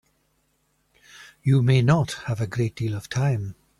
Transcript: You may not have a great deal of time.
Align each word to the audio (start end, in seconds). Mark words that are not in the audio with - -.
You 1.43 1.61
may 1.61 1.83
not 1.83 2.13
have 2.25 2.41
a 2.41 2.47
great 2.47 2.75
deal 2.75 2.95
of 2.95 3.07
time. 3.07 3.53